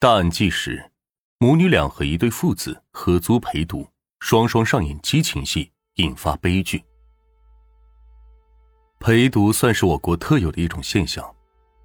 [0.00, 0.92] 大案纪实：
[1.40, 3.84] 母女俩和一对父子合租陪读，
[4.20, 6.80] 双双上演激情戏，引发悲剧。
[9.00, 11.28] 陪读算是我国特有的一种现象，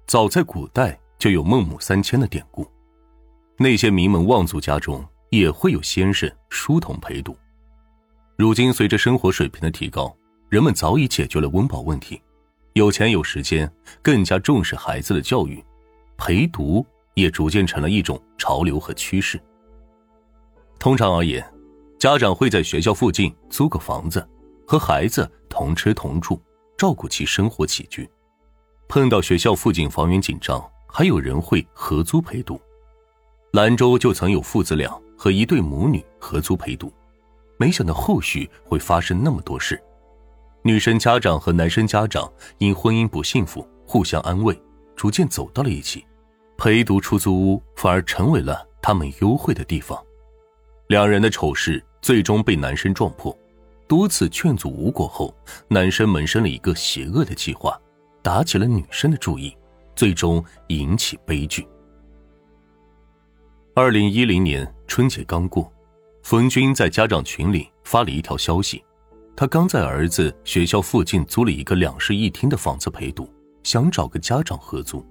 [0.06, 2.64] 早在古代就有孟母三迁的典故。
[3.58, 7.36] 那些名门望族家中也会有先生书童陪读。
[8.38, 10.16] 如今随着生活水平的提高，
[10.48, 12.22] 人们早已解决了温饱问题，
[12.74, 13.68] 有钱有时间，
[14.00, 15.60] 更加重视孩子的教育，
[16.16, 16.86] 陪读。
[17.14, 19.40] 也逐渐成了一种潮流和趋势。
[20.78, 21.44] 通常而言，
[21.98, 24.26] 家长会在学校附近租个房子，
[24.66, 26.40] 和孩子同吃同住，
[26.76, 28.08] 照顾其生活起居。
[28.88, 32.60] 碰到学校附近房源紧张，还有人会合租陪读。
[33.52, 36.92] 兰州就曾有父子俩和一对母女合租陪读，
[37.56, 39.80] 没想到后续会发生那么多事。
[40.62, 44.60] 女生家长和男生家长因婚姻不幸福，互相安慰，
[44.96, 46.04] 逐渐走到了一起。
[46.64, 50.02] 陪读出租屋反而成为了他们幽会的地方，
[50.86, 53.38] 两人的丑事最终被男生撞破。
[53.86, 55.36] 多次劝阻无果后，
[55.68, 57.78] 男生萌生了一个邪恶的计划，
[58.22, 59.54] 打起了女生的主意，
[59.94, 61.68] 最终引起悲剧。
[63.74, 65.70] 二零一零年春节刚过，
[66.22, 68.82] 冯军在家长群里发了一条消息，
[69.36, 73.30] 他刚在儿子学校附近租了一个两室一厅的房子陪读，
[73.62, 75.04] 想找个家长合租。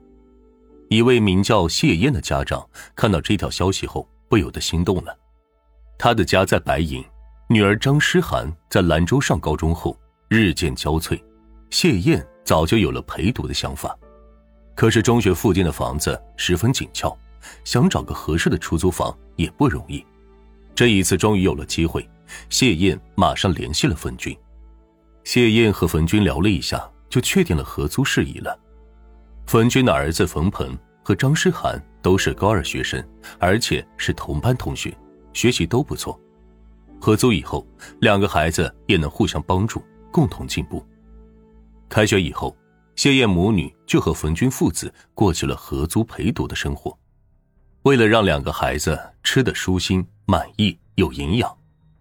[0.94, 2.64] 一位名叫谢燕的家长
[2.96, 5.18] 看到这条消息后，不由得心动了。
[5.98, 7.04] 他的家在白银，
[7.50, 11.20] 女儿张诗涵在兰州上高中后日渐憔悴，
[11.72, 13.98] 谢燕早就有了陪读的想法。
[14.76, 17.18] 可是中学附近的房子十分紧俏，
[17.64, 20.06] 想找个合适的出租房也不容易。
[20.76, 22.08] 这一次终于有了机会，
[22.50, 24.38] 谢燕马上联系了冯军。
[25.24, 28.60] 谢燕和冯军聊了一下，就确定了合租事宜了。
[29.46, 33.04] 冯军的儿子冯鹏和张诗涵都是高二学生，
[33.40, 34.96] 而且是同班同学，
[35.34, 36.20] 学习都不错。
[37.00, 37.66] 合租以后，
[38.00, 40.84] 两个孩子也能互相帮助，共同进步。
[41.90, 42.56] 开学以后，
[42.96, 46.98] 谢燕母女就和冯军父子过起了合租陪读的生活。
[47.84, 51.56] 为了让两个孩子吃得舒心、满意、有营养，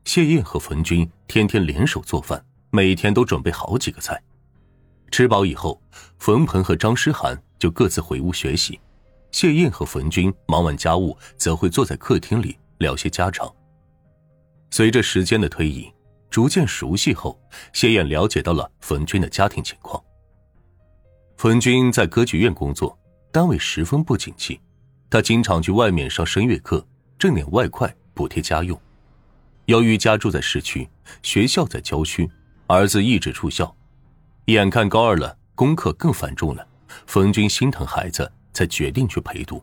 [0.04, 4.22] 谢燕和冯军天天联手做饭，每天都准备好几个菜。
[5.12, 5.78] 吃饱以后，
[6.18, 8.80] 冯鹏和张诗涵就各自回屋学习，
[9.30, 13.54] 谢燕和冯军忙完家务，则会坐在客厅里聊些家常。
[14.70, 15.92] 随着时间的推移，
[16.30, 17.38] 逐渐熟悉后，
[17.74, 20.02] 谢燕了解到了冯军的家庭情况。
[21.36, 22.98] 冯军在歌剧院工作，
[23.30, 24.58] 单位十分不景气，
[25.10, 26.82] 他经常去外面上声乐课，
[27.18, 28.80] 挣点外快补贴家用。
[29.66, 30.88] 由于家住在市区，
[31.22, 32.30] 学校在郊区，
[32.66, 33.76] 儿子一直住校。
[34.46, 36.66] 眼看高二了，功课更繁重了，
[37.06, 39.62] 冯军心疼孩子，才决定去陪读。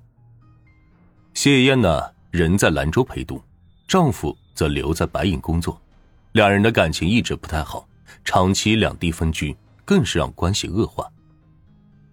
[1.34, 2.01] 谢燕呢，
[2.31, 3.44] 人在兰州陪读，
[3.85, 5.79] 丈夫则留在白银工作，
[6.31, 7.85] 两人的感情一直不太好，
[8.23, 11.06] 长期两地分居，更是让关系恶化。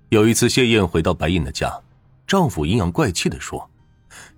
[0.08, 1.72] 有一次，谢燕回到白银的家，
[2.26, 3.70] 丈夫阴阳怪气的说：“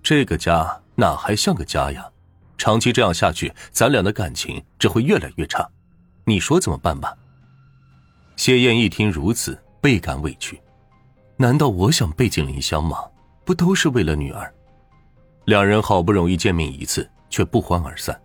[0.03, 2.07] 这个家哪还像个家呀？
[2.59, 5.67] 长期这样下去，咱俩的感情只会越来越差，
[6.25, 7.15] 你说怎么办吧？”
[8.39, 10.57] 谢燕一听如此，倍感委屈。
[11.35, 13.03] 难道我想背井离乡吗？
[13.43, 14.49] 不都是为了女儿？
[15.43, 18.17] 两人好不容易见面一次，却不欢而散。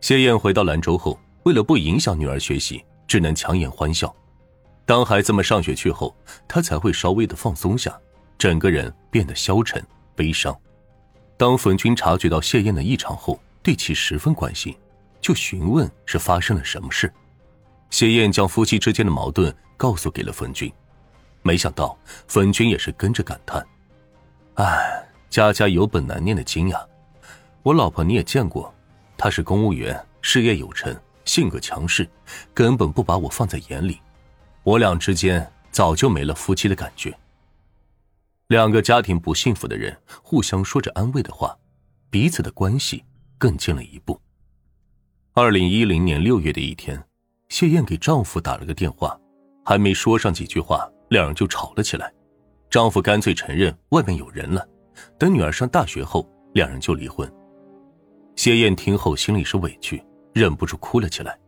[0.00, 4.10] 谢燕回到兰州后，为了不影响女儿学习，只能强颜欢笑。
[4.86, 6.16] 当孩子们上学去后，
[6.48, 7.94] 她才会稍微的放松下，
[8.38, 9.84] 整个人变得消沉
[10.16, 10.58] 悲伤。
[11.36, 14.74] 当冯军察觉到谢燕的异常后，对其十分关心，
[15.20, 17.12] 就询问是发生了什么事。
[17.92, 20.72] 谢燕将夫妻之间的矛盾告诉给了冯军，
[21.42, 23.64] 没想到冯军也是跟着感叹
[24.56, 26.80] ：“哎，家家有本难念的经呀！
[27.62, 28.74] 我老婆你也见过，
[29.18, 32.08] 她是公务员，事业有成，性格强势，
[32.54, 34.00] 根本不把我放在眼里。
[34.62, 37.14] 我俩之间早就没了夫妻的感觉。
[38.46, 41.54] 两个家庭不幸福的人互相说着安慰的话，
[42.08, 43.04] 彼此的关系
[43.36, 44.18] 更近了一步。”
[45.34, 46.98] 二零一零年六月的一天。
[47.52, 49.14] 谢燕给丈夫打了个电话，
[49.62, 52.10] 还没说上几句话，两人就吵了起来。
[52.70, 54.66] 丈夫干脆承认外面有人了，
[55.18, 57.30] 等女儿上大学后，两人就离婚。
[58.36, 60.02] 谢燕听后心里是委屈，
[60.32, 61.38] 忍不住哭了起来。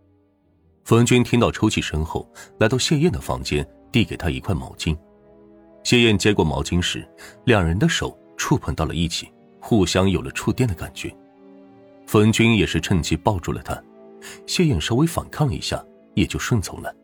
[0.85, 4.95] 冯军听到抽泣声后，来到谢燕的房间，递给她一块毛巾。
[5.85, 7.09] 谢燕接过毛巾时，
[7.47, 11.11] 两人的手触碰到了一起，互相有了触电的感觉。
[12.07, 13.83] 冯军也是趁机抱住了她，
[14.47, 15.83] 谢燕稍微反抗了一下。
[16.15, 16.95] 也就顺从了。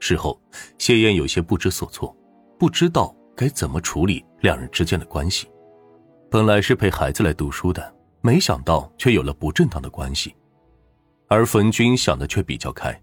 [0.00, 0.40] 事后，
[0.78, 2.16] 谢燕有些不知所措，
[2.58, 5.48] 不知道该怎么处理两人之间的关系。
[6.30, 10.34] 本来是陪孩子来读书的，没想到却有了不正当的关系。
[11.26, 12.98] 而冯军想的却比较开，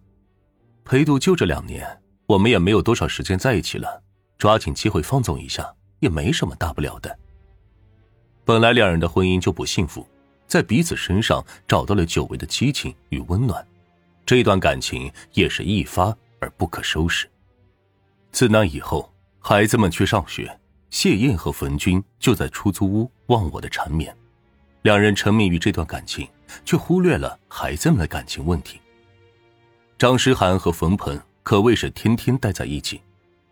[0.84, 1.86] 陪读就这两年，
[2.28, 4.02] 我们也没有多少时间在一起了，
[4.38, 7.20] 抓紧机会放纵一下，也没什么大不了的。
[8.46, 10.08] 本来两人的婚姻就不幸福，
[10.48, 13.68] 在彼此身上找到了久违的激情与温暖，
[14.26, 17.30] 这段感情也是一发而不可收拾。
[18.32, 24.16] 自那以后，孩子们去上学，谢燕和冯军就在出租屋忘我的缠绵，
[24.82, 26.28] 两人沉迷于这段感情。
[26.64, 28.80] 却忽略了孩子们的感情问题。
[29.98, 33.02] 张诗涵和冯鹏可谓是天天待在一起，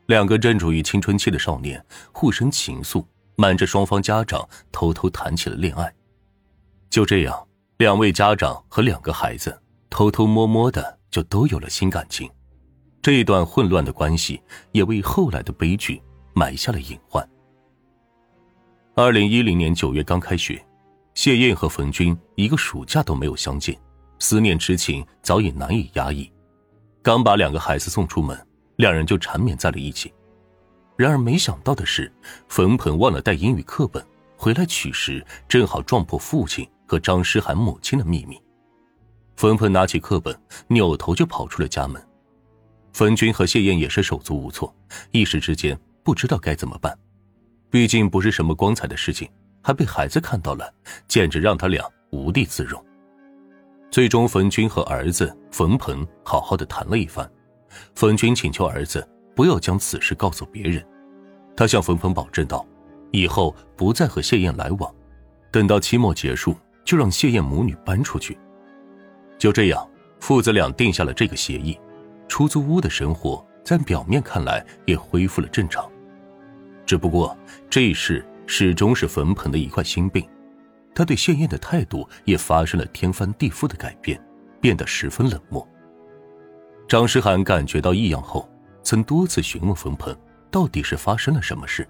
[0.05, 3.03] 两个正处于青春期的少年互生情愫，
[3.35, 5.91] 瞒着双方家长偷偷谈起了恋爱。
[6.89, 7.47] 就这样，
[7.77, 9.59] 两位家长和两个孩子
[9.93, 12.27] 偷偷摸摸的就都有了新感情。
[12.99, 14.41] 这一段混乱的关系
[14.71, 16.01] 也为后来的悲剧
[16.33, 17.23] 埋下了隐患。
[18.95, 20.59] 二零一零年九月刚开学。
[21.13, 23.79] 谢燕和冯军一个暑假都没有相见，
[24.17, 26.27] 思念之情早已难以压抑。
[27.03, 28.35] 刚把两个孩子送出门，
[28.77, 30.11] 两人就缠绵在了一起。
[30.97, 32.11] 然而没想到的是，
[32.47, 34.03] 冯鹏忘了带英语课本，
[34.35, 38.41] 回来取时正好撞破父亲和张诗涵母亲的秘密。
[39.35, 40.37] 冯鹏拿起课本，
[40.67, 42.01] 扭头就跑出了家门。
[42.93, 44.73] 冯军和谢燕也是手足无措，
[45.11, 46.97] 一时之间不知道该怎么办。
[47.69, 49.29] 毕竟不是什么光彩的事情。
[49.65, 50.69] 还被孩子看到了，
[51.07, 52.83] 简直让他俩无地自容。
[53.89, 57.31] 最终，冯军和儿子冯鹏好好的谈了一番。
[57.95, 60.85] 冯军请求儿子不要将此事告诉别人，
[61.55, 62.67] 他向冯鹏保证道
[63.11, 64.93] ：“以后不再和谢燕来往，
[65.49, 68.37] 等到期末结束，就让谢燕母女搬出去。”
[69.43, 69.85] 就这样，
[70.21, 71.77] 父子俩定下了这个协议。
[72.29, 75.91] 出租屋的生活在表面看来也恢复了正常，
[76.85, 77.37] 只不过
[77.69, 78.25] 这事。
[78.45, 80.25] 始终是冯鹏的一块心病，
[80.95, 84.21] 他对谢燕的态度也发生了天翻地覆的改变，
[84.61, 85.67] 变得十分冷漠。
[86.87, 88.49] 张诗涵感觉到异样后，
[88.81, 90.15] 曾多次询问冯鹏
[90.49, 91.85] 到底是发生了什么事，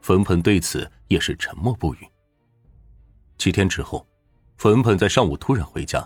[0.00, 1.98] 冯鹏对此也是沉默不语。
[3.36, 4.04] 几天之后，
[4.56, 6.04] 冯鹏在上午突然回家，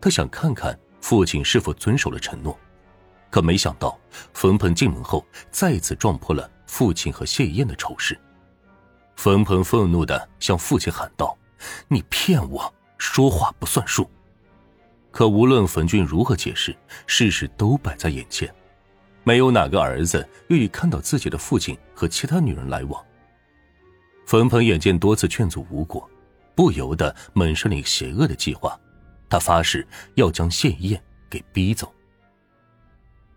[0.00, 2.58] 他想看看父亲是否遵守了承诺，
[3.30, 3.98] 可没想到
[4.32, 8.18] 冯鹏进门后再次撞破了父亲和谢燕的丑事。
[9.16, 11.36] 冯鹏愤怒的向父亲喊道
[11.88, 14.10] ：“你骗我，说话不算数！”
[15.10, 18.54] 可无论冯军如何解释，事实都摆在眼前，
[19.24, 23.02] 没有哪个儿子愿意看到自己的父亲和其他女人来往。
[24.26, 26.06] 冯鹏眼见多次劝阻无果，
[26.54, 28.78] 不由得萌生了一个邪恶的计划，
[29.28, 31.92] 他发誓要将谢燕给逼走。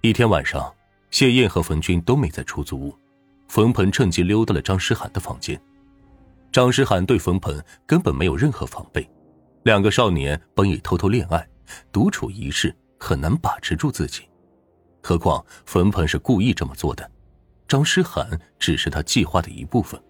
[0.01, 0.73] 一天晚上，
[1.11, 2.97] 谢燕和冯军都没在出租屋，
[3.47, 5.59] 冯鹏趁机溜到了张诗涵的房间。
[6.51, 9.09] 张诗涵对冯鹏根本没有任何防备，
[9.63, 11.47] 两个少年本已偷偷恋爱，
[11.91, 14.23] 独处一室很难把持住自己，
[15.03, 17.11] 何况冯鹏是故意这么做的，
[17.67, 20.01] 张诗涵只是他计划的一部分。